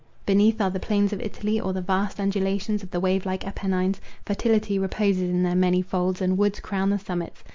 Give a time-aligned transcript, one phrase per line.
[0.25, 4.01] Beneath are the plains of Italy, or the vast undulations of the wave like Apennines:
[4.25, 7.43] fertility reposes in their many folds, and woods crown the summits.